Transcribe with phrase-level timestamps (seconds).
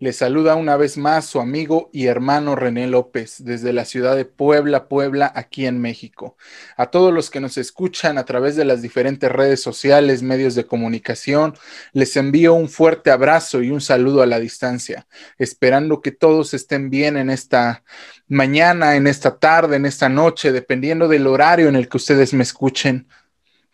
[0.00, 4.24] Le saluda una vez más su amigo y hermano René López desde la ciudad de
[4.24, 6.36] Puebla, Puebla, aquí en México.
[6.76, 10.66] A todos los que nos escuchan a través de las diferentes redes sociales, medios de
[10.66, 11.54] comunicación,
[11.92, 16.90] les envío un fuerte abrazo y un saludo a la distancia, esperando que todos estén
[16.90, 17.82] bien en esta
[18.28, 22.44] mañana, en esta tarde, en esta noche, dependiendo del horario en el que ustedes me
[22.44, 23.08] escuchen.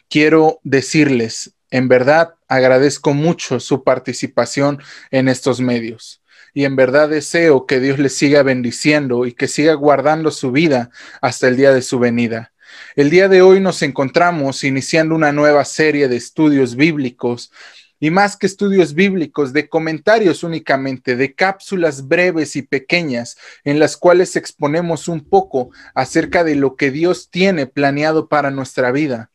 [0.09, 7.67] Quiero decirles, en verdad agradezco mucho su participación en estos medios y en verdad deseo
[7.67, 11.83] que Dios les siga bendiciendo y que siga guardando su vida hasta el día de
[11.83, 12.53] su venida.
[12.95, 17.51] El día de hoy nos encontramos iniciando una nueva serie de estudios bíblicos
[17.99, 23.97] y más que estudios bíblicos, de comentarios únicamente, de cápsulas breves y pequeñas en las
[23.97, 29.33] cuales exponemos un poco acerca de lo que Dios tiene planeado para nuestra vida.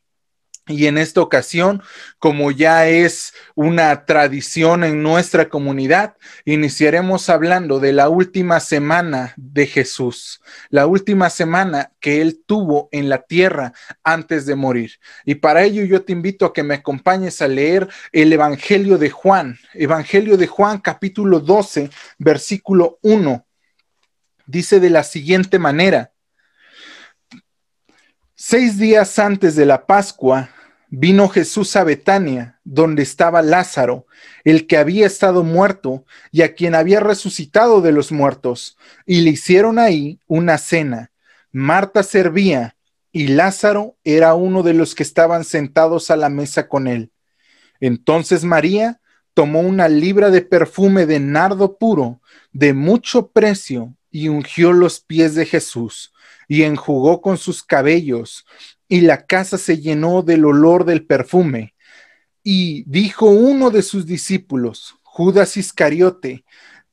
[0.70, 1.82] Y en esta ocasión,
[2.20, 9.66] como ya es una tradición en nuestra comunidad, iniciaremos hablando de la última semana de
[9.66, 14.92] Jesús, la última semana que él tuvo en la tierra antes de morir.
[15.26, 19.10] Y para ello yo te invito a que me acompañes a leer el Evangelio de
[19.10, 23.44] Juan, Evangelio de Juan capítulo 12, versículo 1.
[24.46, 26.12] Dice de la siguiente manera.
[28.36, 30.50] Seis días antes de la Pascua,
[30.90, 34.08] vino Jesús a Betania, donde estaba Lázaro,
[34.44, 39.32] el que había estado muerto y a quien había resucitado de los muertos, y le
[39.32, 41.12] hicieron ahí una cena.
[41.52, 42.76] Marta servía
[43.12, 47.12] y Lázaro era uno de los que estaban sentados a la mesa con él.
[47.80, 49.00] Entonces María
[49.34, 55.36] tomó una libra de perfume de nardo puro, de mucho precio, y ungió los pies
[55.36, 56.14] de Jesús,
[56.48, 58.46] y enjugó con sus cabellos
[58.90, 61.76] y la casa se llenó del olor del perfume.
[62.44, 66.44] Y dijo uno de sus discípulos, Judas Iscariote,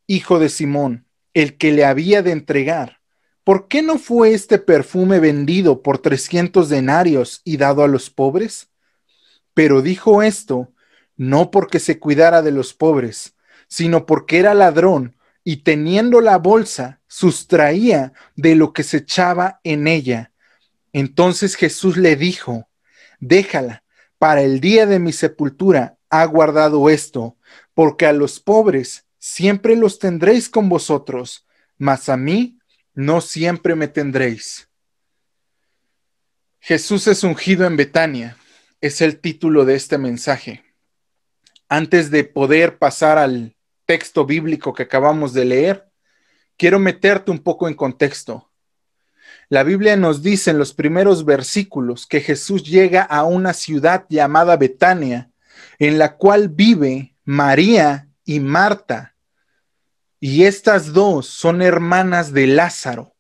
[0.07, 3.01] hijo de Simón, el que le había de entregar,
[3.45, 8.69] ¿por qué no fue este perfume vendido por trescientos denarios y dado a los pobres?
[9.55, 10.73] Pero dijo esto
[11.17, 13.37] no porque se cuidara de los pobres,
[13.69, 19.87] sino porque era ladrón y teniendo la bolsa, sustraía de lo que se echaba en
[19.87, 20.33] ella
[20.99, 22.71] entonces Jesús le dijo,
[23.21, 23.85] déjala,
[24.17, 27.37] para el día de mi sepultura ha guardado esto,
[27.75, 31.47] porque a los pobres siempre los tendréis con vosotros,
[31.77, 32.59] mas a mí
[32.95, 34.71] no siempre me tendréis.
[36.61, 38.39] Jesús es ungido en Betania,
[38.81, 40.65] es el título de este mensaje.
[41.69, 43.55] Antes de poder pasar al
[43.85, 45.91] texto bíblico que acabamos de leer,
[46.57, 48.46] quiero meterte un poco en contexto.
[49.49, 54.57] La Biblia nos dice en los primeros versículos que Jesús llega a una ciudad llamada
[54.57, 55.31] Betania,
[55.79, 59.15] en la cual vive María y Marta.
[60.19, 63.15] Y estas dos son hermanas de Lázaro,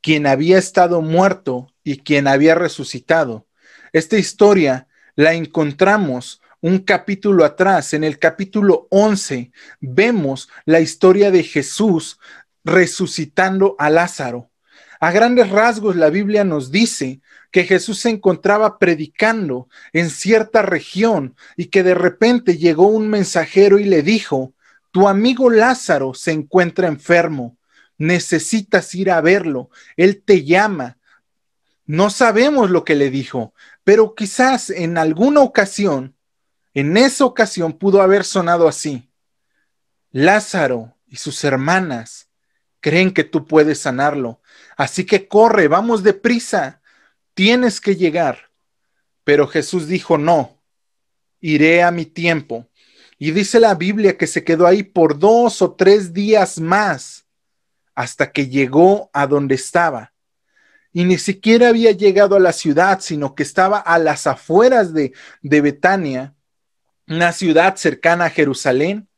[0.00, 3.46] quien había estado muerto y quien había resucitado.
[3.92, 11.42] Esta historia la encontramos un capítulo atrás, en el capítulo 11, vemos la historia de
[11.42, 12.18] Jesús
[12.64, 14.50] resucitando a Lázaro.
[15.00, 17.20] A grandes rasgos, la Biblia nos dice
[17.50, 23.78] que Jesús se encontraba predicando en cierta región y que de repente llegó un mensajero
[23.78, 24.54] y le dijo,
[24.90, 27.56] tu amigo Lázaro se encuentra enfermo,
[27.96, 30.98] necesitas ir a verlo, él te llama.
[31.86, 33.54] No sabemos lo que le dijo,
[33.84, 36.16] pero quizás en alguna ocasión,
[36.74, 39.10] en esa ocasión pudo haber sonado así.
[40.10, 42.28] Lázaro y sus hermanas
[42.80, 44.40] creen que tú puedes sanarlo.
[44.78, 46.80] Así que corre, vamos deprisa,
[47.34, 48.52] tienes que llegar.
[49.24, 50.56] Pero Jesús dijo, no,
[51.40, 52.68] iré a mi tiempo.
[53.18, 57.26] Y dice la Biblia que se quedó ahí por dos o tres días más
[57.96, 60.14] hasta que llegó a donde estaba.
[60.92, 65.12] Y ni siquiera había llegado a la ciudad, sino que estaba a las afueras de,
[65.42, 66.36] de Betania,
[67.08, 69.08] una ciudad cercana a Jerusalén,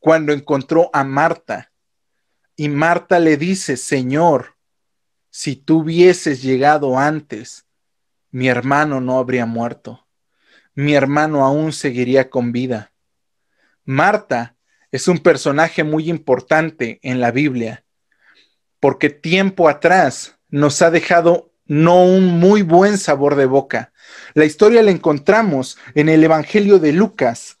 [0.00, 1.72] cuando encontró a Marta.
[2.56, 4.57] Y Marta le dice, Señor,
[5.38, 7.64] si tú hubieses llegado antes,
[8.32, 10.04] mi hermano no habría muerto.
[10.74, 12.90] Mi hermano aún seguiría con vida.
[13.84, 14.56] Marta
[14.90, 17.84] es un personaje muy importante en la Biblia,
[18.80, 23.92] porque tiempo atrás nos ha dejado no un muy buen sabor de boca.
[24.34, 27.58] La historia la encontramos en el Evangelio de Lucas,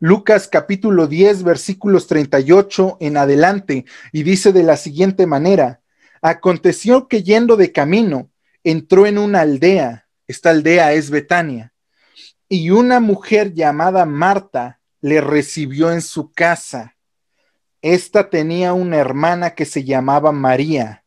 [0.00, 5.79] Lucas capítulo 10, versículos 38 en adelante, y dice de la siguiente manera,
[6.22, 8.30] Aconteció que yendo de camino,
[8.62, 11.72] entró en una aldea, esta aldea es Betania,
[12.48, 16.96] y una mujer llamada Marta le recibió en su casa.
[17.82, 21.04] esta tenía una hermana que se llamaba María.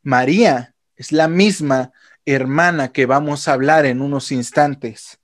[0.00, 1.92] María es la misma
[2.24, 5.18] hermana que vamos a hablar en unos instantes.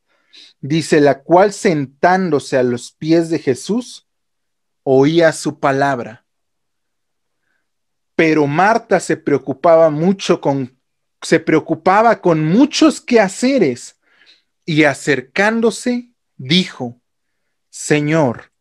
[0.61, 4.09] Dice, la cual sentándose a los pies de Jesús,
[4.83, 6.25] oía su palabra.
[8.21, 10.79] Pero Marta se preocupaba mucho con,
[11.23, 13.99] se preocupaba con muchos quehaceres
[14.67, 17.01] y acercándose, dijo,
[17.71, 18.53] Señor,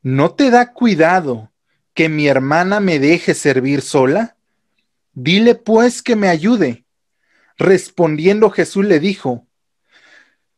[0.00, 1.52] ¿no te da cuidado
[1.92, 4.38] que mi hermana me deje servir sola?
[5.12, 6.86] Dile pues que me ayude.
[7.58, 9.46] Respondiendo Jesús le dijo,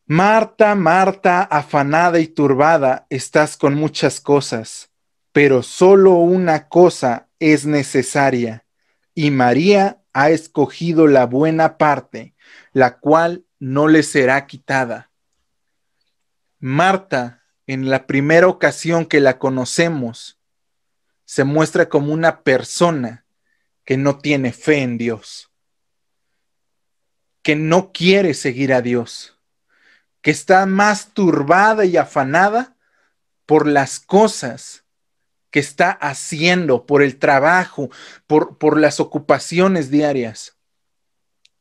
[0.06, 4.88] Marta, Marta, afanada y turbada, estás con muchas cosas,
[5.32, 8.64] pero solo una cosa es necesaria,
[9.14, 12.34] y María ha escogido la buena parte,
[12.72, 15.10] la cual no le será quitada.
[16.58, 20.38] Marta, en la primera ocasión que la conocemos,
[21.24, 23.26] se muestra como una persona
[23.84, 25.50] que no tiene fe en Dios,
[27.42, 29.38] que no quiere seguir a Dios,
[30.22, 32.76] que está más turbada y afanada
[33.44, 34.85] por las cosas
[35.56, 37.88] que está haciendo, por el trabajo,
[38.26, 40.58] por, por las ocupaciones diarias.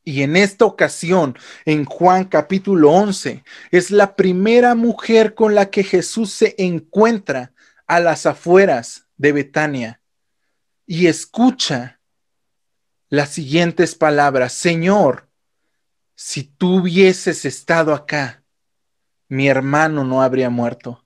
[0.04, 1.34] Y en esta ocasión,
[1.64, 7.54] en Juan capítulo 11, es la primera mujer con la que Jesús se encuentra
[7.86, 10.02] a las afueras de Betania
[10.84, 11.98] y escucha
[13.08, 15.30] las siguientes palabras, Señor,
[16.14, 18.42] si tú hubieses estado acá,
[19.26, 21.05] mi hermano no habría muerto.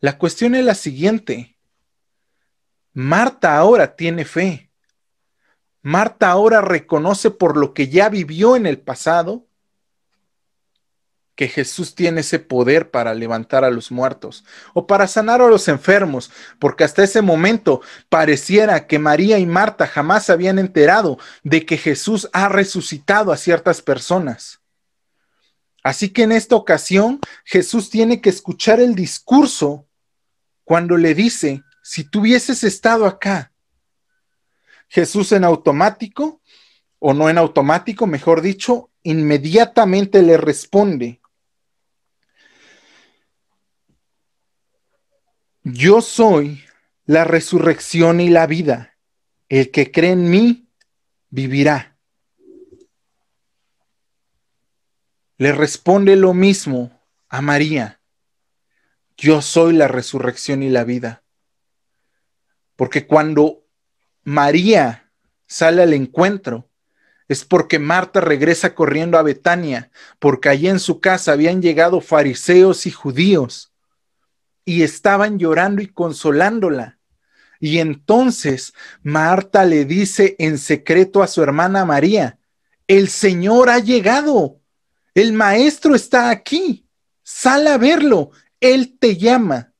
[0.00, 1.58] La cuestión es la siguiente.
[2.92, 4.70] Marta ahora tiene fe.
[5.82, 9.46] Marta ahora reconoce por lo que ya vivió en el pasado
[11.34, 15.68] que Jesús tiene ese poder para levantar a los muertos o para sanar a los
[15.68, 21.76] enfermos, porque hasta ese momento pareciera que María y Marta jamás habían enterado de que
[21.76, 24.60] Jesús ha resucitado a ciertas personas.
[25.84, 29.87] Así que en esta ocasión Jesús tiene que escuchar el discurso
[30.68, 33.52] cuando le dice, si tú hubieses estado acá,
[34.86, 36.42] Jesús en automático,
[36.98, 41.22] o no en automático, mejor dicho, inmediatamente le responde,
[45.62, 46.62] Yo soy
[47.06, 48.94] la resurrección y la vida.
[49.48, 50.68] El que cree en mí
[51.30, 51.96] vivirá.
[55.38, 57.00] Le responde lo mismo
[57.30, 57.97] a María.
[59.18, 61.24] Yo soy la resurrección y la vida.
[62.76, 63.64] Porque cuando
[64.22, 65.10] María
[65.46, 66.70] sale al encuentro,
[67.26, 72.86] es porque Marta regresa corriendo a Betania, porque allí en su casa habían llegado fariseos
[72.86, 73.72] y judíos
[74.64, 76.98] y estaban llorando y consolándola.
[77.58, 78.72] Y entonces
[79.02, 82.38] Marta le dice en secreto a su hermana María,
[82.86, 84.60] el Señor ha llegado,
[85.12, 86.86] el Maestro está aquí,
[87.24, 88.30] sal a verlo,
[88.60, 89.72] Él te llama.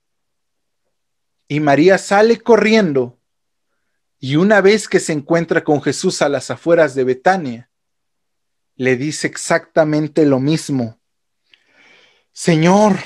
[1.49, 3.19] Y María sale corriendo
[4.21, 7.71] y una vez que se encuentra con Jesús a las afueras de Betania,
[8.75, 11.01] le dice exactamente lo mismo.
[12.33, 12.97] Señor,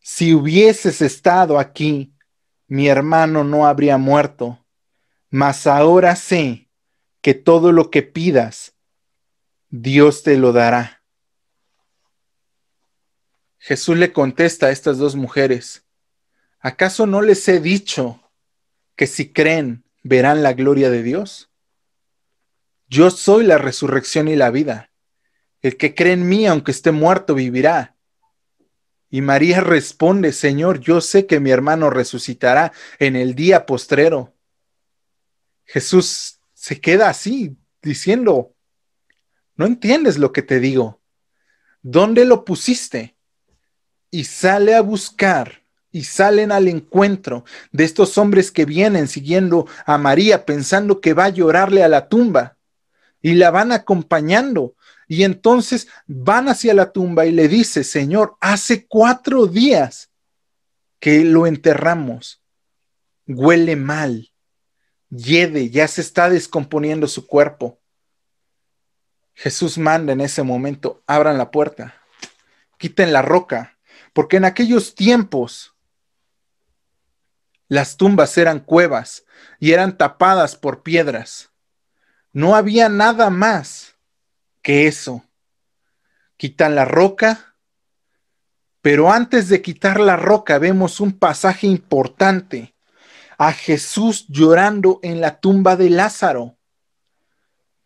[0.00, 2.14] si hubieses estado aquí,
[2.66, 4.64] mi hermano no habría muerto,
[5.30, 6.68] mas ahora sé
[7.20, 8.74] que todo lo que pidas,
[9.68, 11.02] Dios te lo dará.
[13.66, 15.84] Jesús le contesta a estas dos mujeres,
[16.60, 18.22] ¿acaso no les he dicho
[18.94, 21.50] que si creen verán la gloria de Dios?
[22.86, 24.92] Yo soy la resurrección y la vida.
[25.62, 27.96] El que cree en mí, aunque esté muerto, vivirá.
[29.10, 34.32] Y María responde, Señor, yo sé que mi hermano resucitará en el día postrero.
[35.64, 38.54] Jesús se queda así, diciendo,
[39.56, 41.02] no entiendes lo que te digo.
[41.82, 43.15] ¿Dónde lo pusiste?
[44.10, 49.96] Y sale a buscar y salen al encuentro de estos hombres que vienen siguiendo a
[49.98, 52.56] María pensando que va a llorarle a la tumba
[53.22, 54.74] y la van acompañando
[55.08, 60.10] y entonces van hacia la tumba y le dice, Señor, hace cuatro días
[61.00, 62.42] que lo enterramos.
[63.26, 64.32] Huele mal,
[65.08, 67.78] yede, ya se está descomponiendo su cuerpo.
[69.34, 71.94] Jesús manda en ese momento, abran la puerta,
[72.78, 73.75] quiten la roca,
[74.16, 75.74] porque en aquellos tiempos
[77.68, 79.26] las tumbas eran cuevas
[79.60, 81.50] y eran tapadas por piedras.
[82.32, 83.94] No había nada más
[84.62, 85.22] que eso.
[86.38, 87.56] Quitan la roca,
[88.80, 92.74] Pero antes de quitar la roca vemos un pasaje importante.
[93.36, 96.56] A Jesús llorando en la tumba de Lázaro.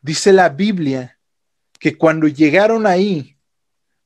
[0.00, 1.18] Dice la Biblia
[1.80, 3.39] que cuando llegaron ahí,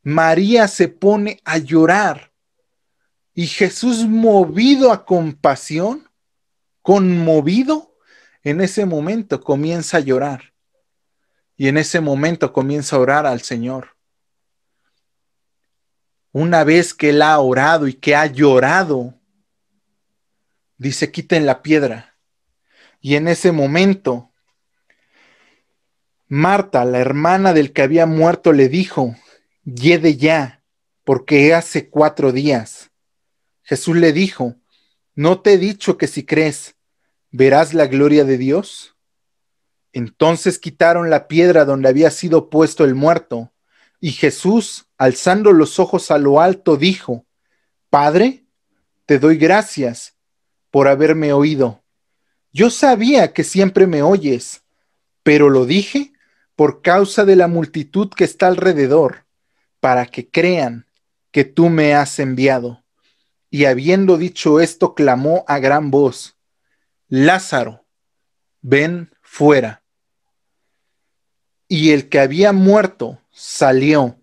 [0.05, 2.31] María se pone a llorar
[3.33, 6.09] y Jesús movido a compasión,
[6.83, 7.97] conmovido,
[8.43, 10.53] en ese momento comienza a llorar.
[11.57, 13.97] Y en ese momento comienza a orar al Señor.
[16.33, 19.15] Una vez que él ha orado y que ha llorado,
[20.77, 22.17] dice, quiten la piedra.
[23.01, 24.33] Y en ese momento,
[26.27, 29.17] Marta, la hermana del que había muerto, le dijo,
[29.65, 30.63] yede ya,
[31.05, 32.91] porque hace cuatro días.
[33.63, 34.57] Jesús le dijo,
[35.15, 36.77] ¿no te he dicho que si crees,
[37.31, 38.95] verás la gloria de Dios?
[39.93, 43.53] Entonces quitaron la piedra donde había sido puesto el muerto,
[44.01, 47.25] y Jesús, alzando los ojos a lo alto, dijo,
[47.89, 48.45] Padre,
[49.07, 50.17] te doy gracias
[50.71, 51.83] por haberme oído.
[52.53, 54.63] Yo sabía que siempre me oyes,
[55.23, 56.13] pero lo dije
[56.55, 59.24] por causa de la multitud que está alrededor,
[59.85, 60.87] para que crean
[61.31, 62.83] que tú me has enviado.
[63.51, 66.39] Y habiendo dicho esto, clamó a gran voz,
[67.09, 67.85] Lázaro,
[68.63, 69.83] ven fuera.
[71.69, 74.19] Y el que había muerto salió,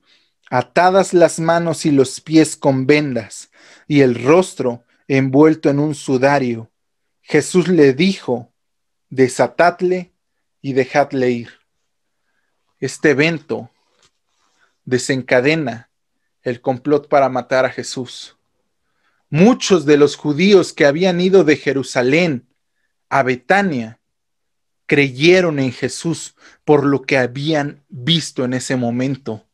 [0.50, 3.52] atadas las manos y los pies con vendas,
[3.88, 6.72] y el rostro envuelto en un sudario.
[7.22, 8.52] Jesús le dijo,
[9.12, 10.12] desatadle
[10.60, 11.52] y dejadle ir.
[12.80, 13.70] Este evento
[14.92, 15.90] desencadena
[16.44, 18.38] el complot para matar a Jesús.
[19.30, 22.48] Muchos de los judíos que habían ido de Jerusalén
[23.10, 24.00] a Betania
[24.86, 29.48] creyeron en Jesús por lo que habían visto en ese momento.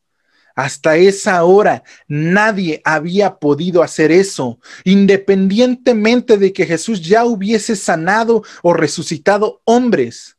[0.56, 8.42] Hasta esa hora nadie había podido hacer eso, independientemente de que Jesús ya hubiese sanado
[8.62, 10.36] o resucitado hombres.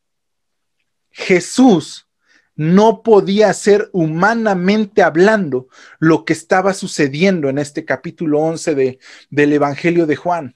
[1.09, 2.08] Jesús
[2.59, 8.99] no podía ser humanamente hablando lo que estaba sucediendo en este capítulo 11 de,
[9.29, 10.55] del Evangelio de Juan.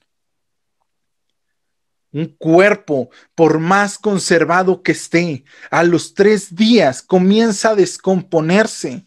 [2.12, 9.06] Un cuerpo, por más conservado que esté, a los tres días comienza a descomponerse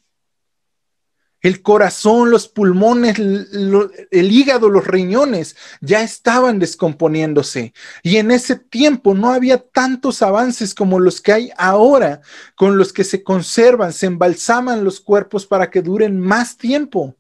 [1.41, 7.73] el corazón, los pulmones, el hígado, los riñones ya estaban descomponiéndose.
[8.01, 12.21] Y en ese tiempo no había tantos avances como los que hay ahora,
[12.55, 17.15] con los que se conservan, se embalsaman los cuerpos para que duren más tiempo.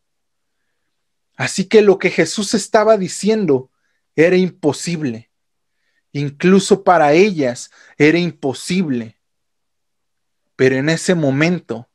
[1.35, 3.69] Así que lo que Jesús estaba diciendo
[4.15, 5.29] era imposible.
[6.11, 9.19] Incluso para ellas era imposible.
[10.55, 11.86] Pero en ese momento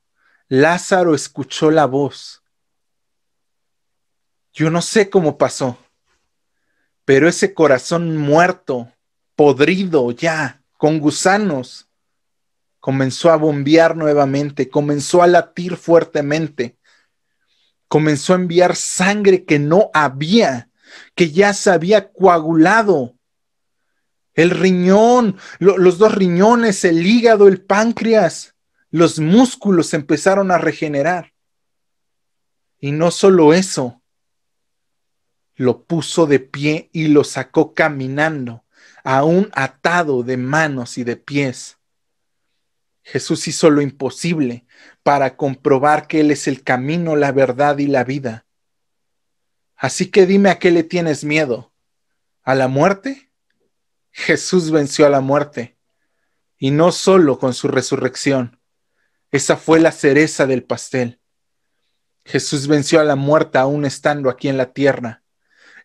[0.54, 2.42] Lázaro escuchó la voz.
[4.52, 5.78] Yo no sé cómo pasó,
[7.06, 8.92] pero ese corazón muerto,
[9.34, 11.88] podrido ya, con gusanos,
[12.80, 16.76] comenzó a bombear nuevamente, comenzó a latir fuertemente,
[17.88, 20.68] comenzó a enviar sangre que no había,
[21.14, 23.14] que ya se había coagulado.
[24.34, 28.52] El riñón, los dos riñones, el hígado, el páncreas
[28.92, 31.32] los músculos empezaron a regenerar.
[32.78, 34.02] Y no solo eso,
[35.54, 38.64] lo puso de pie y lo sacó caminando,
[39.02, 41.78] aún atado de manos y de pies.
[43.02, 44.66] Jesús hizo lo imposible
[45.02, 48.46] para comprobar que Él es el camino, la verdad y la vida.
[49.74, 51.72] Así que dime a qué le tienes miedo.
[52.42, 53.30] ¿A la muerte?
[54.10, 55.78] Jesús venció a la muerte,
[56.58, 58.60] y no solo con su resurrección,
[59.32, 61.18] esa fue la cereza del pastel.
[62.24, 65.22] Jesús venció a la muerte aún estando aquí en la tierra.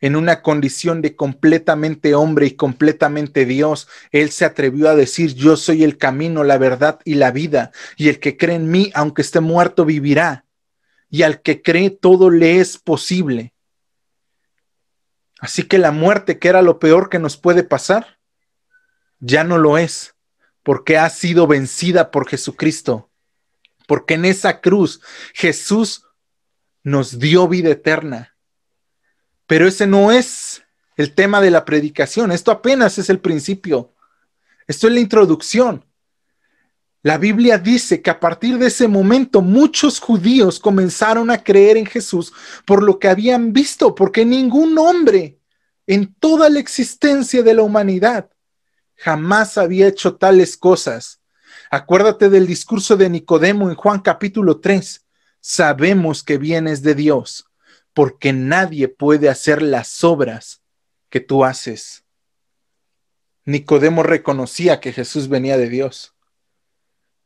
[0.02, 5.56] En una condición de completamente hombre y completamente Dios, Él se atrevió a decir, yo
[5.56, 9.24] soy el camino, la verdad y la vida, y el que cree en mí, aunque
[9.24, 10.46] esté muerto, vivirá.
[11.10, 13.54] Y al que cree, todo le es posible.
[15.40, 18.20] Así que la muerte, que era lo peor que nos puede pasar,
[19.20, 20.16] ya no lo es,
[20.64, 23.07] porque ha sido vencida por Jesucristo
[23.88, 25.02] porque en esa cruz
[25.34, 26.04] Jesús
[26.84, 28.36] nos dio vida eterna.
[29.48, 30.64] Pero ese no es
[30.96, 33.94] el tema de la predicación, esto apenas es el principio,
[34.68, 35.84] esto es la introducción.
[37.04, 41.86] La Biblia dice que a partir de ese momento muchos judíos comenzaron a creer en
[41.86, 42.34] Jesús
[42.66, 45.40] por lo que habían visto, porque ningún hombre
[45.86, 48.30] en toda la existencia de la humanidad
[48.96, 51.17] jamás había hecho tales cosas
[51.70, 55.06] Acuérdate del discurso de Nicodemo en Juan capítulo 3.
[55.42, 57.50] Sabemos que vienes de Dios,
[57.94, 60.62] porque nadie puede hacer las obras
[61.10, 62.06] que tú haces.
[63.44, 66.14] Nicodemo reconocía que Jesús venía de Dios.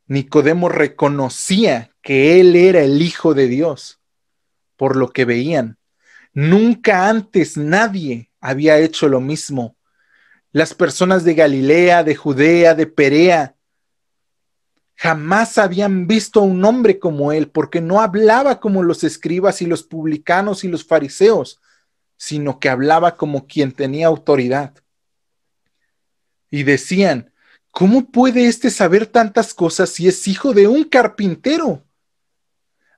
[0.06, 4.00] Nicodemo reconocía que él era el Hijo de Dios
[4.76, 5.78] por lo que veían.
[6.32, 9.76] Nunca antes nadie había hecho lo mismo.
[10.50, 13.54] Las personas de Galilea, de Judea, de Perea,
[14.96, 19.66] jamás habían visto a un hombre como él, porque no hablaba como los escribas y
[19.66, 21.60] los publicanos y los fariseos,
[22.16, 24.74] sino que hablaba como quien tenía autoridad.
[26.50, 27.32] Y decían,
[27.70, 31.84] ¿cómo puede éste saber tantas cosas si es hijo de un carpintero?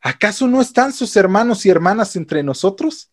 [0.02, 3.10] ¿Acaso no están sus hermanos y hermanas entre nosotros?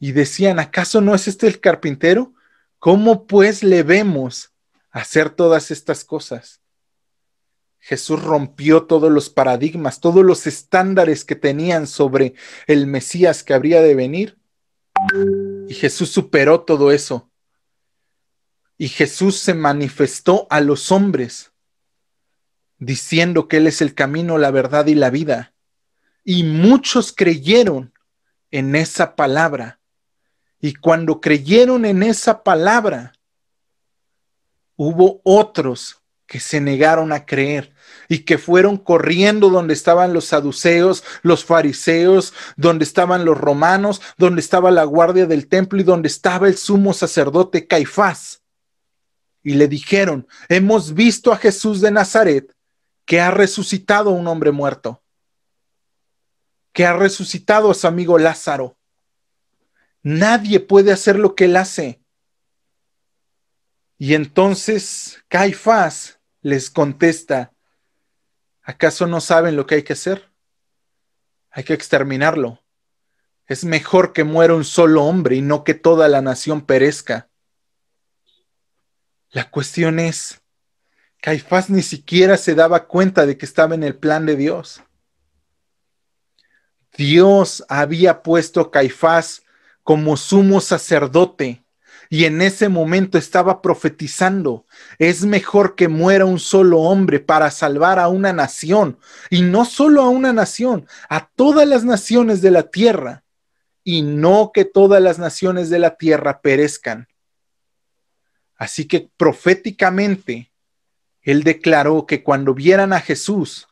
[0.00, 2.34] Y decían, ¿acaso no es este el carpintero?
[2.80, 4.52] ¿Cómo pues le vemos
[4.90, 6.63] hacer todas estas cosas?
[7.84, 12.32] Jesús rompió todos los paradigmas, todos los estándares que tenían sobre
[12.66, 14.38] el Mesías que habría de venir.
[15.68, 17.30] Y Jesús superó todo eso.
[18.78, 21.52] Y Jesús se manifestó a los hombres
[22.78, 25.52] diciendo que Él es el camino, la verdad y la vida.
[26.24, 27.92] Y muchos creyeron
[28.50, 29.78] en esa palabra.
[30.58, 33.12] Y cuando creyeron en esa palabra,
[34.74, 37.73] hubo otros que se negaron a creer
[38.08, 44.40] y que fueron corriendo donde estaban los saduceos, los fariseos, donde estaban los romanos, donde
[44.40, 48.42] estaba la guardia del templo y donde estaba el sumo sacerdote Caifás.
[49.42, 52.54] Y le dijeron, hemos visto a Jesús de Nazaret
[53.04, 55.02] que ha resucitado un hombre muerto,
[56.72, 58.76] que ha resucitado a su amigo Lázaro.
[60.02, 62.00] Nadie puede hacer lo que él hace.
[63.98, 67.53] Y entonces Caifás les contesta,
[68.64, 70.30] ¿acaso no saben lo que hay que hacer?
[71.50, 72.60] Hay que exterminarlo.
[73.46, 77.28] Es mejor que muera un solo hombre y no que toda la nación perezca.
[79.30, 80.40] La cuestión es,
[81.20, 84.82] Caifás ni siquiera se daba cuenta de que estaba en el plan de Dios.
[86.96, 89.42] Dios había puesto a Caifás
[89.82, 91.63] como sumo sacerdote
[92.10, 94.66] y en ese momento estaba profetizando,
[94.98, 98.98] es mejor que muera un solo hombre para salvar a una nación,
[99.30, 103.24] y no solo a una nación, a todas las naciones de la tierra,
[103.82, 107.08] y no que todas las naciones de la tierra perezcan.
[108.56, 110.52] Así que proféticamente
[111.22, 113.68] él declaró que cuando vieran a Jesús,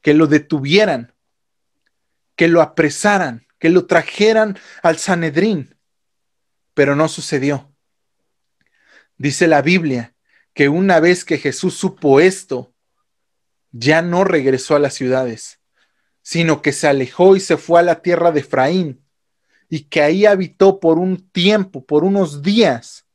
[0.00, 1.12] que lo detuvieran,
[2.36, 5.74] que lo apresaran, que lo trajeran al Sanedrín,
[6.74, 7.72] pero no sucedió.
[9.16, 10.14] Dice la Biblia
[10.54, 12.72] que una vez que Jesús supo esto,
[13.70, 15.60] ya no regresó a las ciudades,
[16.22, 19.02] sino que se alejó y se fue a la tierra de Efraín,
[19.70, 23.06] y que ahí habitó por un tiempo, por unos días,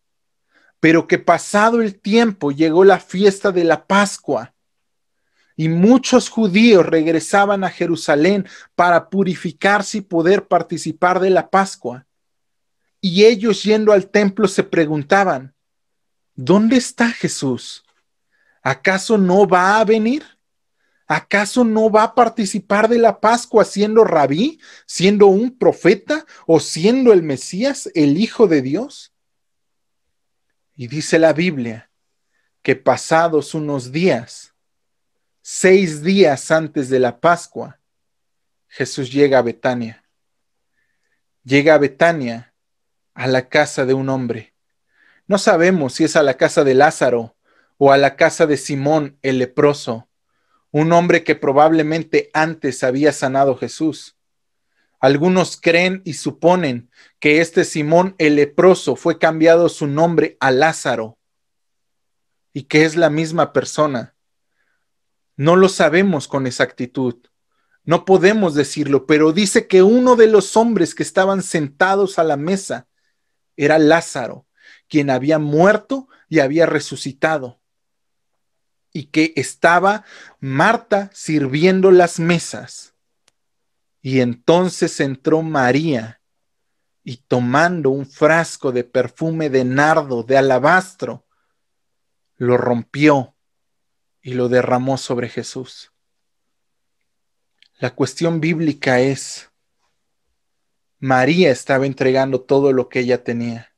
[0.80, 4.56] pero que pasado el tiempo llegó la fiesta de la Pascua
[5.56, 12.07] y muchos judíos regresaban a Jerusalén para purificarse y poder participar de la Pascua.
[13.00, 15.56] Y ellos yendo al templo se preguntaban,
[16.36, 17.86] ¿dónde está Jesús?
[18.62, 20.24] ¿Acaso no va a venir?
[21.08, 27.14] ¿Acaso no va a participar de la Pascua siendo rabí, siendo un profeta o siendo
[27.14, 29.14] el Mesías, el Hijo de Dios?
[30.76, 31.90] Y dice la Biblia
[32.62, 34.54] que pasados unos días,
[35.42, 37.80] seis días antes de la Pascua,
[38.68, 40.04] Jesús llega a Betania.
[41.46, 42.54] Llega a Betania,
[43.18, 44.54] a la casa de un hombre.
[45.26, 47.36] No sabemos si es a la casa de Lázaro
[47.78, 50.08] o a la casa de Simón el leproso,
[50.70, 54.18] un hombre que probablemente antes había sanado Jesús.
[55.00, 61.18] Algunos creen y suponen que este Simón el leproso fue cambiado su nombre a Lázaro
[62.54, 64.16] y que es la misma persona.
[65.36, 67.16] No lo sabemos con exactitud.
[67.84, 72.38] No podemos decirlo, pero dice que uno de los hombres que estaban sentados a la
[72.38, 72.87] mesa
[73.58, 74.46] era Lázaro,
[74.88, 77.60] quien había muerto y había resucitado.
[78.94, 80.06] Y que estaba
[80.40, 82.94] Marta sirviendo las mesas.
[84.02, 86.22] Y entonces entró María
[87.04, 91.26] y tomando un frasco de perfume de nardo, de alabastro,
[92.36, 93.36] lo rompió
[94.22, 95.92] y lo derramó sobre Jesús.
[97.80, 99.50] La cuestión bíblica es,
[101.00, 103.72] María estaba entregando todo lo que ella tenía.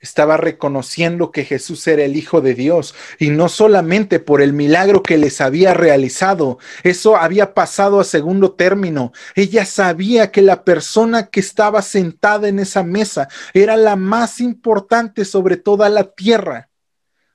[0.00, 5.02] estaba reconociendo que Jesús era el Hijo de Dios y no solamente por el milagro
[5.02, 9.12] que les había realizado, eso había pasado a segundo término.
[9.34, 15.24] Ella sabía que la persona que estaba sentada en esa mesa era la más importante
[15.24, 16.68] sobre toda la tierra,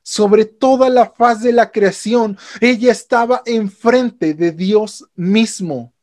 [0.04, 2.38] sobre toda la faz de la creación.
[2.62, 5.94] Ella estaba enfrente de Dios mismo.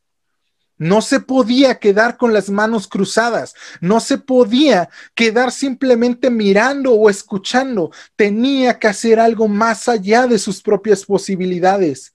[0.77, 7.09] No se podía quedar con las manos cruzadas, no se podía quedar simplemente mirando o
[7.09, 12.13] escuchando, tenía que hacer algo más allá de sus propias posibilidades.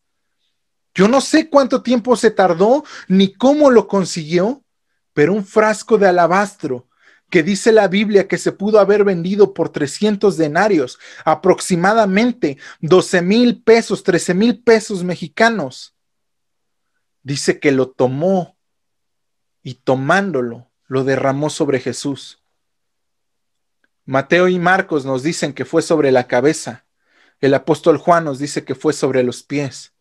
[0.94, 4.62] Yo no sé cuánto tiempo se tardó ni cómo lo consiguió,
[5.12, 6.86] pero un frasco de alabastro
[7.30, 13.62] que dice la Biblia que se pudo haber vendido por 300 denarios, aproximadamente 12 mil
[13.62, 15.94] pesos, 13 mil pesos mexicanos
[17.22, 18.51] dice que lo tomó
[19.62, 22.42] y tomándolo lo derramó sobre Jesús.
[24.04, 26.84] Mateo y Marcos nos dicen que fue sobre la cabeza.
[27.40, 29.92] El apóstol Juan nos dice que fue sobre los pies.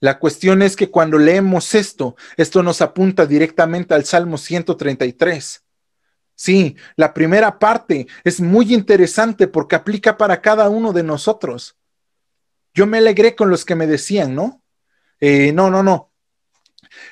[0.00, 5.64] La cuestión es que cuando leemos esto, esto nos apunta directamente al Salmo 133.
[6.34, 11.76] Sí, la primera parte es muy interesante porque aplica para cada uno de nosotros.
[12.74, 14.64] Yo me alegré con los que me decían, ¿no?
[15.20, 16.12] Eh, no, no, no,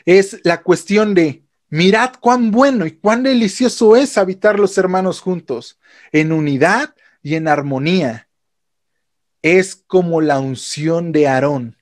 [0.04, 5.78] es la cuestión de mirad cuán bueno y cuán delicioso es habitar los hermanos juntos,
[6.12, 8.28] en unidad y en armonía.
[9.40, 11.76] Es como la unción de Aarón,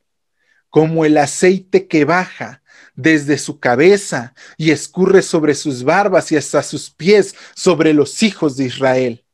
[0.71, 2.63] como el aceite que baja
[2.95, 8.57] desde su cabeza y escurre sobre sus barbas y hasta sus pies sobre los hijos
[8.57, 9.25] de Israel.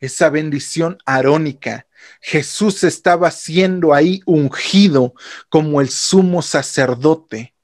[0.00, 1.86] Esa bendición arónica.
[2.22, 5.14] Jesús estaba siendo ahí ungido
[5.50, 7.54] como el sumo sacerdote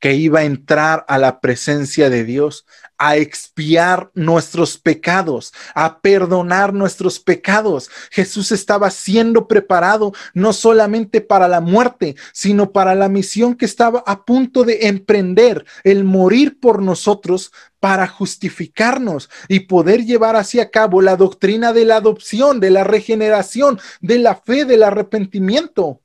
[0.00, 6.74] que iba a entrar a la presencia de Dios, a expiar nuestros pecados, a perdonar
[6.74, 7.90] nuestros pecados.
[8.10, 14.02] Jesús estaba siendo preparado no solamente para la muerte, sino para la misión que estaba
[14.06, 21.00] a punto de emprender, el morir por nosotros para justificarnos y poder llevar hacia cabo
[21.00, 26.00] la doctrina de la adopción, de la regeneración, de la fe, del arrepentimiento.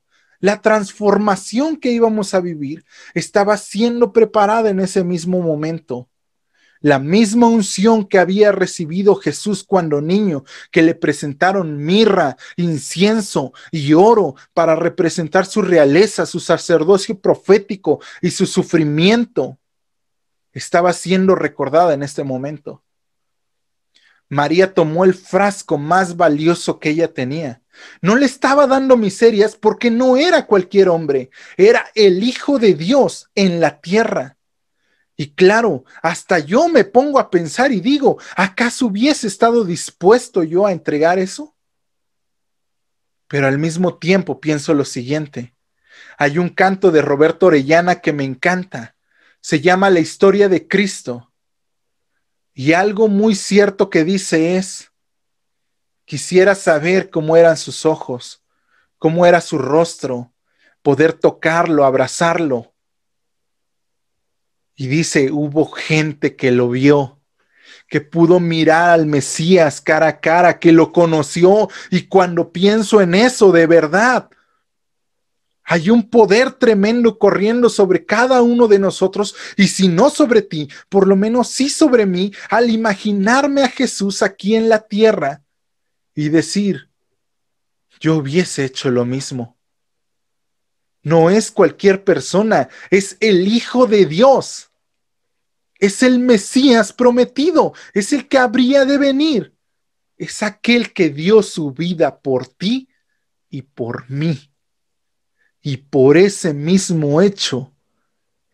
[0.46, 6.08] La transformación que íbamos a vivir estaba siendo preparada en ese mismo momento.
[6.78, 13.94] La misma unción que había recibido Jesús cuando niño, que le presentaron mirra, incienso y
[13.94, 19.58] oro para representar su realeza, su sacerdocio profético y su sufrimiento,
[20.52, 22.84] estaba siendo recordada en este momento.
[24.28, 27.62] María tomó el frasco más valioso que ella tenía
[28.00, 33.30] no le estaba dando miserias porque no era cualquier hombre, era el Hijo de Dios
[33.34, 34.36] en la tierra.
[35.16, 40.66] Y claro, hasta yo me pongo a pensar y digo, ¿acaso hubiese estado dispuesto yo
[40.66, 41.56] a entregar eso?
[43.26, 45.54] Pero al mismo tiempo pienso lo siguiente.
[46.18, 48.96] Hay un canto de Roberto Orellana que me encanta.
[49.40, 51.32] Se llama La historia de Cristo.
[52.52, 54.92] Y algo muy cierto que dice es,
[56.06, 58.40] Quisiera saber cómo eran sus ojos,
[58.96, 60.32] cómo era su rostro,
[60.80, 62.72] poder tocarlo, abrazarlo.
[64.76, 67.20] Y dice, hubo gente que lo vio,
[67.88, 71.68] que pudo mirar al Mesías cara a cara, que lo conoció.
[71.90, 74.30] Y cuando pienso en eso, de verdad,
[75.64, 80.68] hay un poder tremendo corriendo sobre cada uno de nosotros y si no sobre ti,
[80.88, 85.42] por lo menos sí sobre mí, al imaginarme a Jesús aquí en la tierra
[86.16, 86.90] y decir,
[88.00, 89.56] yo hubiese hecho lo mismo.
[91.02, 94.70] No es cualquier persona, es el Hijo de Dios.
[95.78, 99.54] Es el Mesías prometido, es el que habría de venir.
[100.16, 102.88] Es aquel que dio su vida por ti
[103.50, 104.50] y por mí.
[105.60, 107.74] Y por ese mismo hecho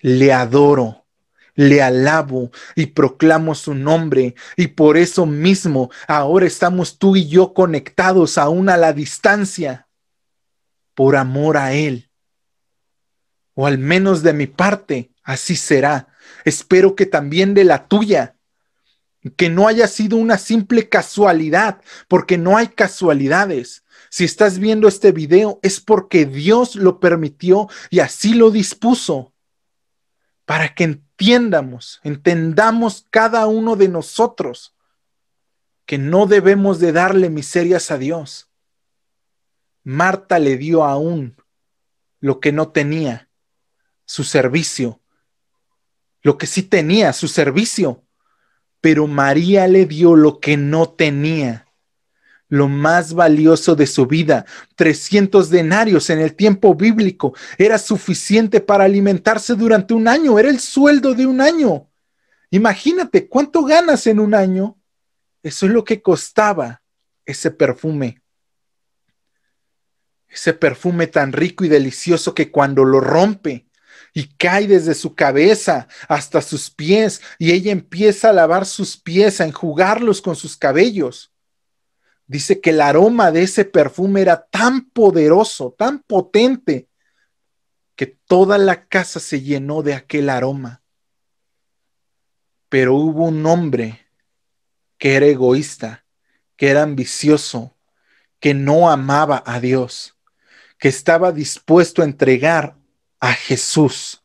[0.01, 1.02] le adoro
[1.55, 7.53] le alabo y proclamo su nombre y por eso mismo ahora estamos tú y yo
[7.53, 9.89] conectados aún a la distancia
[10.95, 12.11] por amor a Él.
[13.55, 16.09] O al menos de mi parte, así será.
[16.45, 18.37] Espero que también de la tuya,
[19.37, 23.85] que no haya sido una simple casualidad, porque no hay casualidades.
[24.11, 29.32] Si estás viendo este video es porque Dios lo permitió y así lo dispuso
[30.45, 34.75] para que entiendamos, entendamos cada uno de nosotros
[35.87, 38.51] que no debemos de darle miserias a Dios.
[39.85, 41.37] Marta le dio aún
[42.21, 43.29] lo que no tenía,
[44.05, 45.01] su servicio,
[46.23, 48.05] lo que sí tenía, su servicio.
[48.81, 51.72] pero María le dio lo que no tenía,
[52.53, 54.45] lo más valioso de su vida.
[54.77, 60.61] 300 denarios en el tiempo bíblico era suficiente para alimentarse durante un año, era el
[60.61, 61.89] sueldo de un año.
[62.51, 64.79] Imagínate cuánto ganas en un año.
[65.43, 66.83] Eso es lo que costaba
[67.25, 68.21] ese perfume.
[70.29, 73.67] Ese perfume tan rico y delicioso que cuando lo rompe,
[74.13, 79.41] y cae desde su cabeza hasta sus pies y ella empieza a lavar sus pies,
[79.41, 81.32] a enjugarlos con sus cabellos.
[82.27, 86.89] Dice que el aroma de ese perfume era tan poderoso, tan potente,
[87.97, 90.83] que toda la casa se llenó de aquel aroma.
[92.69, 94.07] Pero hubo un hombre
[94.99, 96.05] que era egoísta,
[96.57, 97.77] que era ambicioso,
[98.41, 100.17] que no amaba a Dios,
[100.79, 102.77] que estaba dispuesto a entregar
[103.21, 104.23] a Jesús.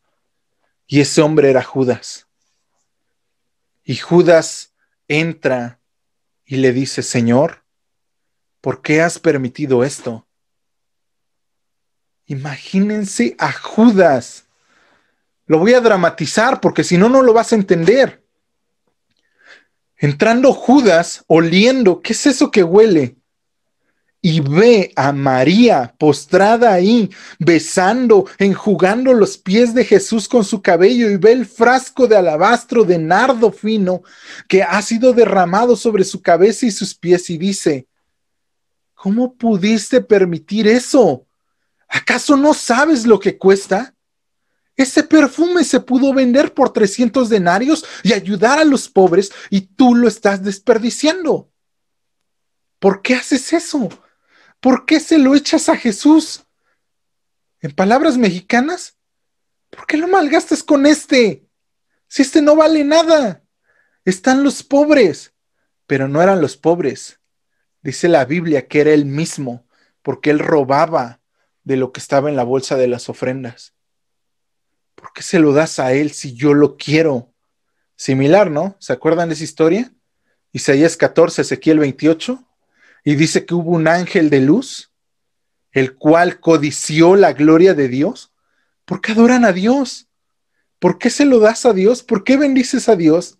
[0.87, 2.27] Y ese hombre era Judas.
[3.83, 4.73] Y Judas
[5.07, 5.79] entra
[6.45, 7.63] y le dice, Señor,
[8.61, 10.27] ¿por qué has permitido esto?
[12.25, 14.45] Imagínense a Judas.
[15.45, 18.23] Lo voy a dramatizar porque si no, no lo vas a entender.
[19.95, 23.17] Entrando Judas, oliendo, ¿qué es eso que huele?
[24.21, 31.09] y ve a María postrada ahí, besando, enjugando los pies de Jesús con su cabello
[31.09, 34.01] y ve el frasco de alabastro de nardo fino
[34.47, 37.87] que ha sido derramado sobre su cabeza y sus pies y dice,
[38.97, 41.27] ¿cómo pudiste permitir eso?
[41.87, 43.95] ¿Acaso no sabes lo que cuesta?
[44.75, 49.95] Ese perfume se pudo vender por 300 denarios y ayudar a los pobres y tú
[49.95, 51.51] lo estás desperdiciando.
[52.79, 53.87] ¿Por qué haces eso?
[54.59, 56.45] ¿Por qué se lo echas a Jesús?
[57.61, 58.97] En palabras mexicanas,
[59.69, 61.47] ¿por qué lo malgastas con este?
[62.07, 63.43] Si este no vale nada.
[64.05, 65.33] Están los pobres,
[65.85, 67.19] pero no eran los pobres.
[67.81, 69.65] Dice la Biblia que era él mismo,
[70.01, 71.21] porque él robaba
[71.63, 73.73] de lo que estaba en la bolsa de las ofrendas.
[74.95, 77.33] ¿Por qué se lo das a él si yo lo quiero?
[77.95, 78.75] Similar, ¿no?
[78.79, 79.93] ¿Se acuerdan de esa historia?
[80.51, 82.47] Isaías 14, Ezequiel 28
[83.07, 84.91] y dice que hubo un ángel de luz,
[85.71, 88.33] el cual codició la gloria de Dios.
[88.83, 90.09] ¿Por qué adoran a Dios?
[90.77, 92.03] ¿Por qué se lo das a Dios?
[92.03, 93.39] ¿Por qué bendices a Dios?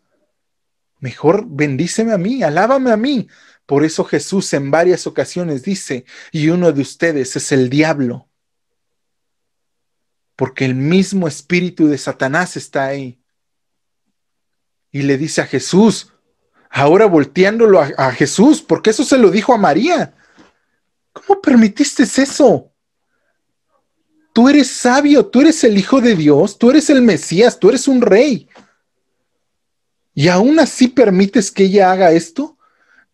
[0.99, 3.27] Mejor bendíceme a mí, alábame a mí.
[3.67, 8.29] Por eso Jesús en varias ocasiones dice, y uno de ustedes es el diablo.
[10.37, 13.21] Porque el mismo espíritu de Satanás está ahí.
[14.89, 16.13] Y le dice a Jesús,
[16.69, 20.15] ahora volteándolo a, Jesús, porque eso se lo dijo a María.
[21.11, 22.71] ¿Cómo permitiste eso?
[24.31, 27.89] Tú eres sabio, tú eres el Hijo de Dios, tú eres el Mesías, tú eres
[27.89, 28.47] un rey.
[30.13, 32.56] Y aún así permites que ella haga esto.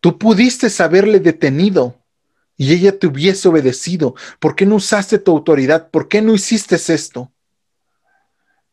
[0.03, 1.97] Tú pudiste haberle detenido
[2.57, 4.15] y ella te hubiese obedecido.
[4.37, 5.89] ¿Por qué no usaste tu autoridad?
[5.91, 7.31] ¿Por qué no hiciste esto?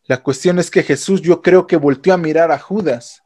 [0.07, 3.23] La cuestión es que Jesús yo creo que volteó a mirar a Judas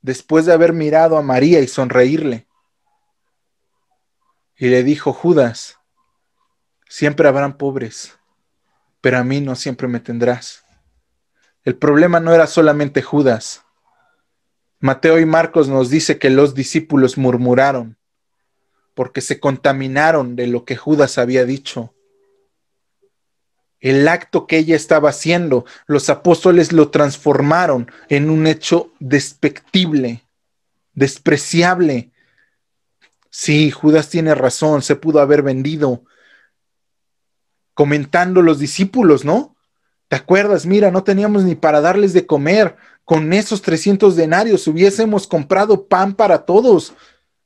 [0.00, 2.48] después de haber mirado a María y sonreírle.
[4.56, 5.76] Y le dijo, Judas,
[6.88, 8.18] siempre habrán pobres,
[9.02, 10.64] pero a mí no siempre me tendrás.
[11.64, 13.62] El problema no era solamente Judas.
[14.80, 17.96] Mateo y Marcos nos dice que los discípulos murmuraron
[18.94, 21.94] porque se contaminaron de lo que Judas había dicho
[23.80, 30.22] el acto que ella estaba haciendo, los apóstoles lo transformaron en un hecho despectible,
[30.92, 32.10] despreciable.
[33.30, 36.04] Sí, Judas tiene razón, se pudo haber vendido.
[37.72, 39.56] Comentando los discípulos, ¿no?
[40.08, 40.66] ¿Te acuerdas?
[40.66, 42.76] Mira, no teníamos ni para darles de comer.
[43.10, 46.92] Con esos 300 denarios hubiésemos comprado pan para todos,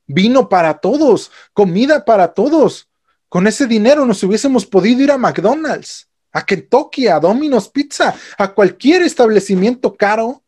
[0.05, 2.87] vino para todos, comida para todos.
[3.29, 8.53] Con ese dinero nos hubiésemos podido ir a McDonald's a Kentucky, a Domino's Pizza, a
[8.53, 10.43] cualquier establecimiento caro,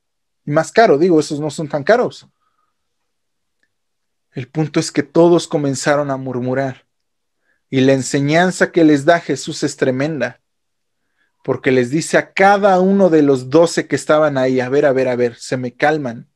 [0.45, 2.27] y más caro, digo, esos no son tan caros.
[4.33, 6.85] El punto es que todos comenzaron a murmurar
[7.71, 10.41] y la enseñanza que les da Jesús es tremenda,
[11.47, 14.91] porque les dice a cada uno de los doce que estaban ahí, a ver, a
[14.91, 16.27] ver, a ver, se me calman.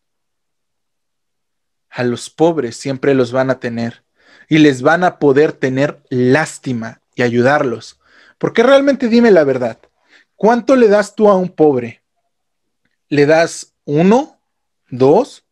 [1.90, 4.06] A los pobres siempre los van a tener
[4.48, 8.00] y les van a poder tener lástima y ayudarlos
[8.38, 9.80] porque realmente dime la verdad,
[10.38, 12.02] ¿cuánto le das tú a un pobre?
[13.10, 14.40] ¿Le das uno,
[14.90, 15.44] dos,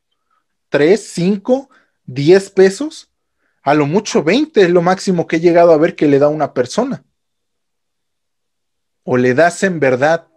[0.70, 1.70] tres, cinco,
[2.06, 3.10] diez pesos?
[3.62, 6.30] A lo mucho veinte es lo máximo que he llegado a ver que le da
[6.30, 7.04] una persona.
[9.04, 10.28] ¿O le das en verdad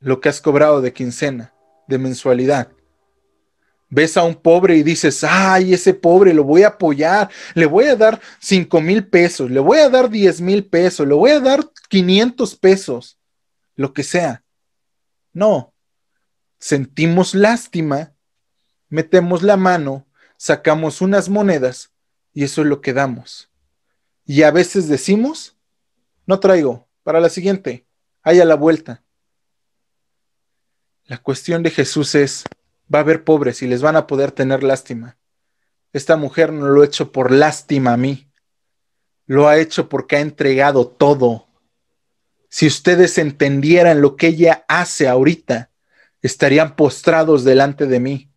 [0.00, 1.54] lo que has cobrado de quincena,
[1.86, 2.70] de mensualidad?
[3.90, 7.86] Ves a un pobre y dices, ay, ese pobre lo voy a apoyar, le voy
[7.86, 11.40] a dar cinco mil pesos, le voy a dar diez mil pesos, le voy a
[11.40, 13.18] dar 500 pesos,
[13.76, 14.44] lo que sea.
[15.32, 15.72] No,
[16.58, 18.14] sentimos lástima,
[18.88, 21.92] metemos la mano, sacamos unas monedas
[22.34, 23.50] y eso es lo que damos.
[24.26, 25.56] Y a veces decimos,
[26.26, 27.86] no traigo, para la siguiente,
[28.28, 29.02] hay a la vuelta.
[31.06, 32.44] La cuestión de Jesús es,
[32.94, 35.16] va a haber pobres y les van a poder tener lástima.
[35.94, 38.30] Esta mujer no lo ha hecho por lástima a mí,
[39.24, 41.48] lo ha hecho porque ha entregado todo.
[42.50, 45.70] Si ustedes entendieran lo que ella hace ahorita,
[46.20, 48.30] estarían postrados delante de mí.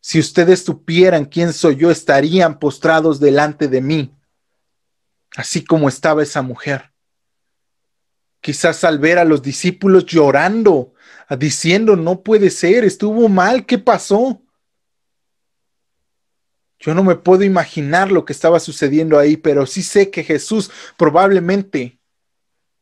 [0.00, 4.12] Si ustedes supieran quién soy yo, estarían postrados delante de mí,
[5.36, 6.90] así como estaba esa mujer.
[8.40, 10.94] Quizás al ver a los discípulos llorando,
[11.38, 14.42] diciendo, no puede ser, estuvo mal, ¿qué pasó?
[16.78, 20.70] Yo no me puedo imaginar lo que estaba sucediendo ahí, pero sí sé que Jesús
[20.96, 21.98] probablemente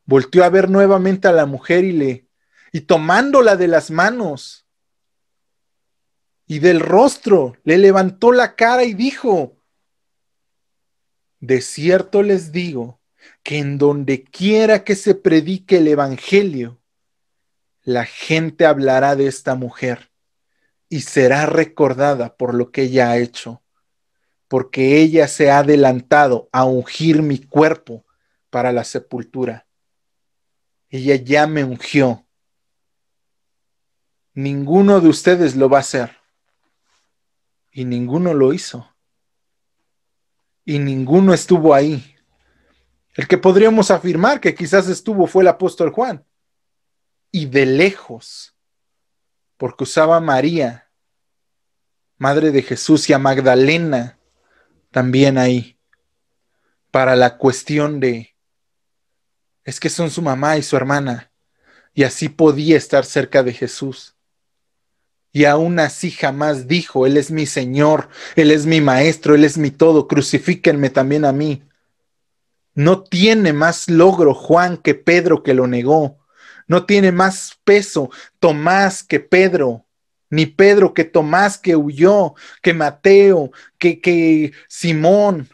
[0.04, 2.28] volteó a ver nuevamente a la mujer y le,
[2.72, 4.66] y tomándola de las manos
[6.46, 9.56] y del rostro, le levantó la cara y dijo,
[11.40, 13.00] de cierto les digo
[13.42, 16.80] que en donde quiera que se predique el Evangelio,
[17.82, 20.10] la gente hablará de esta mujer
[20.88, 23.62] y será recordada por lo que ella ha hecho,
[24.48, 28.04] porque ella se ha adelantado a ungir mi cuerpo
[28.50, 29.66] para la sepultura.
[30.88, 32.26] Ella ya me ungió.
[34.34, 36.16] Ninguno de ustedes lo va a hacer.
[37.72, 38.92] Y ninguno lo hizo.
[40.64, 42.15] Y ninguno estuvo ahí.
[43.16, 46.22] El que podríamos afirmar que quizás estuvo fue el apóstol Juan
[47.32, 48.54] y de lejos,
[49.56, 50.90] porque usaba a María,
[52.18, 54.18] madre de Jesús, y a Magdalena
[54.90, 55.78] también ahí,
[56.90, 58.34] para la cuestión de,
[59.64, 61.30] es que son su mamá y su hermana,
[61.94, 64.14] y así podía estar cerca de Jesús.
[65.32, 69.58] Y aún así jamás dijo, Él es mi Señor, Él es mi Maestro, Él es
[69.58, 71.62] mi todo, crucifíquenme también a mí.
[72.76, 76.18] No tiene más logro Juan que Pedro que lo negó.
[76.68, 79.86] No tiene más peso Tomás que Pedro,
[80.28, 85.48] ni Pedro que Tomás que huyó, que Mateo, que, que Simón,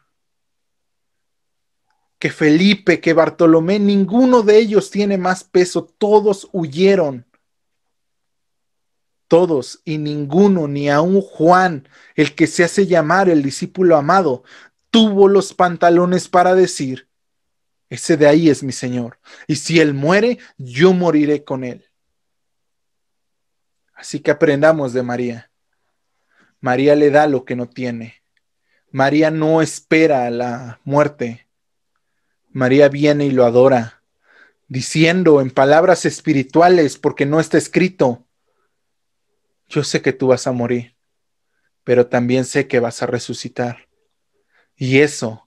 [2.18, 3.78] que Felipe, que Bartolomé.
[3.78, 5.84] Ninguno de ellos tiene más peso.
[5.98, 7.24] Todos huyeron.
[9.28, 14.42] Todos y ninguno, ni aun Juan, el que se hace llamar el discípulo amado,
[14.90, 17.08] tuvo los pantalones para decir,
[17.92, 19.18] ese de ahí es mi Señor.
[19.46, 21.84] Y si Él muere, yo moriré con Él.
[23.92, 25.50] Así que aprendamos de María.
[26.58, 28.22] María le da lo que no tiene.
[28.90, 31.46] María no espera la muerte.
[32.48, 34.02] María viene y lo adora,
[34.68, 38.24] diciendo en palabras espirituales, porque no está escrito,
[39.68, 40.96] yo sé que tú vas a morir,
[41.84, 43.86] pero también sé que vas a resucitar.
[44.76, 45.46] Y eso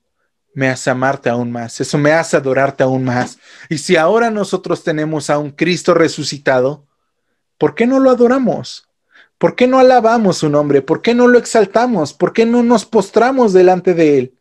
[0.55, 3.37] me hace amarte aún más, eso me hace adorarte aún más.
[3.69, 6.87] Y si ahora nosotros tenemos a un Cristo resucitado,
[7.57, 8.87] ¿por qué no lo adoramos?
[9.37, 10.81] ¿Por qué no alabamos su nombre?
[10.81, 12.13] ¿Por qué no lo exaltamos?
[12.13, 14.33] ¿Por qué no nos postramos delante de él?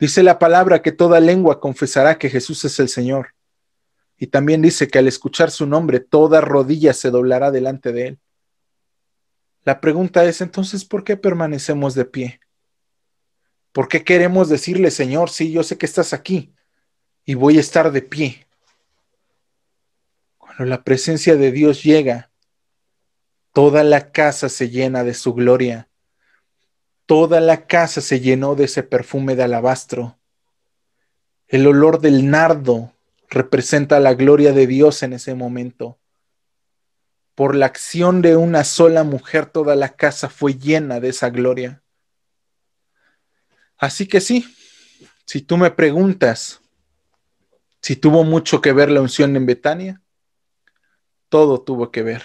[0.00, 3.34] Dice la palabra que toda lengua confesará que Jesús es el Señor.
[4.16, 8.18] Y también dice que al escuchar su nombre, toda rodilla se doblará delante de él.
[9.64, 12.40] La pregunta es entonces, ¿por qué permanecemos de pie?
[13.72, 16.52] ¿Por qué queremos decirle, Señor, sí, yo sé que estás aquí
[17.24, 18.46] y voy a estar de pie?
[20.38, 22.30] Cuando la presencia de Dios llega,
[23.52, 25.88] toda la casa se llena de su gloria.
[27.06, 30.18] Toda la casa se llenó de ese perfume de alabastro.
[31.46, 32.92] El olor del nardo
[33.30, 35.98] representa la gloria de Dios en ese momento.
[37.34, 41.82] Por la acción de una sola mujer, toda la casa fue llena de esa gloria.
[43.78, 44.44] Así que sí,
[45.24, 46.60] si tú me preguntas
[47.80, 50.02] si tuvo mucho que ver la unción en Betania,
[51.28, 52.22] todo tuvo que ver.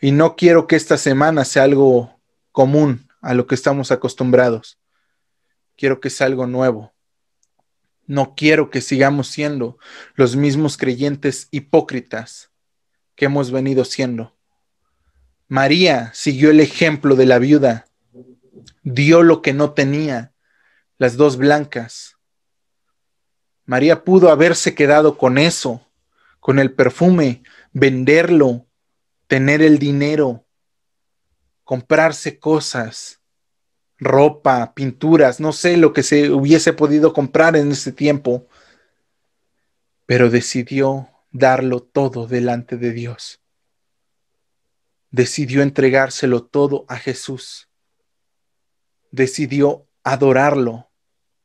[0.00, 2.20] Y no quiero que esta semana sea algo
[2.52, 4.78] común a lo que estamos acostumbrados.
[5.76, 6.92] Quiero que sea algo nuevo.
[8.06, 9.78] No quiero que sigamos siendo
[10.14, 12.50] los mismos creyentes hipócritas
[13.14, 14.36] que hemos venido siendo.
[15.46, 17.86] María siguió el ejemplo de la viuda,
[18.82, 20.32] dio lo que no tenía
[20.98, 22.16] las dos blancas.
[23.64, 25.86] María pudo haberse quedado con eso,
[26.40, 27.42] con el perfume,
[27.72, 28.66] venderlo,
[29.26, 30.46] tener el dinero,
[31.64, 33.20] comprarse cosas,
[33.98, 38.48] ropa, pinturas, no sé lo que se hubiese podido comprar en ese tiempo,
[40.06, 43.40] pero decidió darlo todo delante de Dios.
[45.10, 47.68] Decidió entregárselo todo a Jesús.
[49.10, 50.87] Decidió adorarlo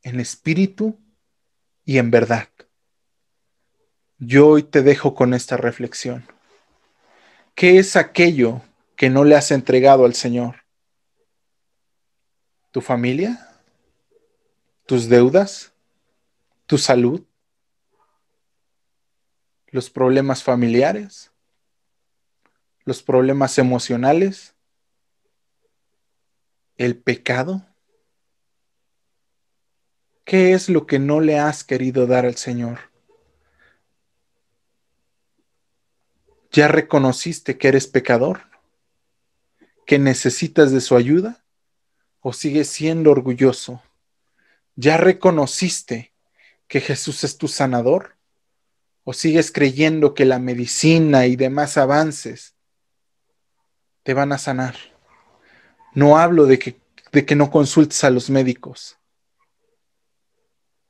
[0.04, 0.99] en espíritu
[1.86, 2.49] y en verdad.
[4.20, 6.26] Yo hoy te dejo con esta reflexión.
[7.56, 8.62] ¿Qué es aquello
[8.95, 10.64] que no le has entregado al Señor?
[12.72, 13.49] ¿Tu familia?
[14.86, 15.74] ¿Tus deudas?
[16.66, 17.24] ¿Tu salud?
[19.68, 21.32] ¿Los problemas familiares?
[22.86, 24.56] ¿Los problemas emocionales?
[26.78, 27.66] ¿El pecado?
[30.26, 32.80] ¿Qué es lo que no le has querido dar al Señor?
[36.52, 38.42] ¿Ya reconociste que eres pecador?
[39.86, 41.44] ¿Que necesitas de su ayuda?
[42.22, 43.82] ¿O sigues siendo orgulloso?
[44.76, 46.14] ¿Ya reconociste
[46.68, 48.16] que Jesús es tu sanador?
[49.04, 52.56] ¿O sigues creyendo que la medicina y demás avances
[54.04, 54.76] te van a sanar?
[55.94, 56.80] No hablo de que,
[57.12, 58.98] de que no consultes a los médicos.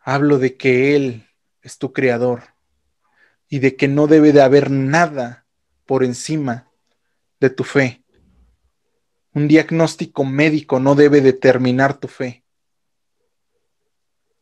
[0.04, 1.28] Hablo de que Él
[1.62, 2.44] es tu creador
[3.48, 5.46] y de que no debe de haber nada
[5.86, 6.70] por encima
[7.40, 8.04] de tu fe.
[9.34, 12.44] Un diagnóstico médico no debe determinar tu fe.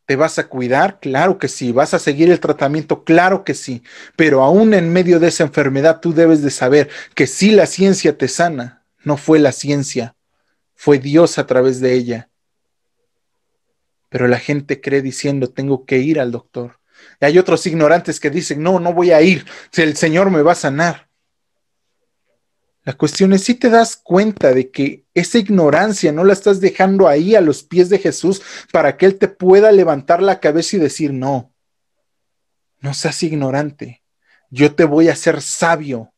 [0.08, 1.00] ¿Te vas a cuidar?
[1.00, 1.72] Claro que sí.
[1.72, 3.04] ¿Vas a seguir el tratamiento?
[3.04, 3.84] Claro que sí.
[4.16, 8.18] Pero aún en medio de esa enfermedad tú debes de saber que si la ciencia
[8.18, 10.16] te sana, no fue la ciencia,
[10.74, 12.31] fue Dios a través de ella.
[14.12, 16.82] Pero la gente cree diciendo, tengo que ir al doctor.
[17.22, 19.46] Y hay otros ignorantes que dicen, no, no voy a ir,
[19.78, 21.08] el Señor me va a sanar.
[22.84, 27.08] La cuestión es si te das cuenta de que esa ignorancia no la estás dejando
[27.08, 28.42] ahí a los pies de Jesús
[28.74, 31.54] para que Él te pueda levantar la cabeza y decir, no,
[32.80, 34.04] no seas ignorante,
[34.50, 36.14] yo te voy a hacer sabio.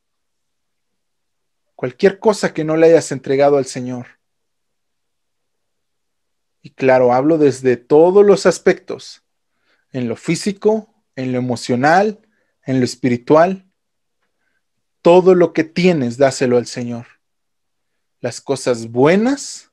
[1.75, 4.07] Cualquier cosa que no le hayas entregado al Señor.
[6.63, 9.21] Y claro, hablo desde todos los aspectos,
[9.91, 12.25] en lo físico, en lo emocional,
[12.65, 13.69] en lo espiritual,
[15.01, 17.07] todo lo que tienes, dáselo al Señor.
[18.21, 19.71] Las cosas buenas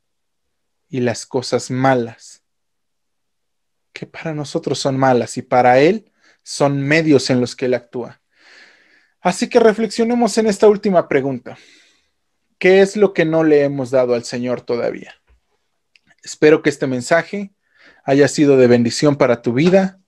[0.89, 2.43] y las cosas malas,
[3.93, 6.11] que para nosotros son malas y para Él
[6.43, 8.21] son medios en los que Él actúa.
[9.21, 11.57] Así que reflexionemos en esta última pregunta.
[12.59, 15.15] ¿Qué es lo que no le hemos dado al Señor todavía?
[16.23, 17.53] Espero que este mensaje
[18.05, 20.01] haya sido de bendición para tu vida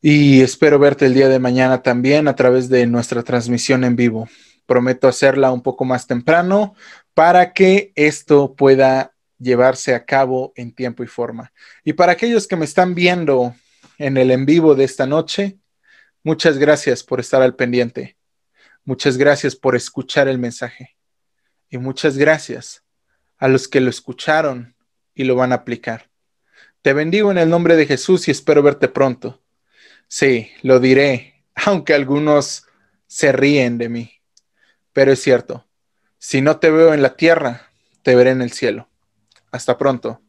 [0.00, 4.28] y espero verte el día de mañana también a través de nuestra transmisión en vivo.
[4.66, 6.74] Prometo hacerla un poco más temprano
[7.14, 11.52] para que esto pueda llevarse a cabo en tiempo y forma.
[11.82, 13.54] Y para aquellos que me están viendo
[13.98, 15.58] en el en vivo de esta noche,
[16.22, 18.16] muchas gracias por estar al pendiente.
[18.84, 20.96] Muchas gracias por escuchar el mensaje.
[21.68, 22.84] Y muchas gracias
[23.36, 24.76] a los que lo escucharon
[25.18, 26.08] y lo van a aplicar.
[26.80, 29.42] Te bendigo en el nombre de Jesús y espero verte pronto.
[30.06, 32.64] Sí, lo diré, aunque algunos
[33.06, 34.12] se ríen de mí.
[34.94, 35.66] Pero es cierto,
[36.18, 37.68] si no te veo en la tierra,
[38.02, 38.88] te veré en el cielo.
[39.50, 40.22] Hasta pronto.